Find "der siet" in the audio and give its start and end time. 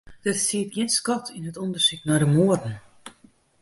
0.23-0.69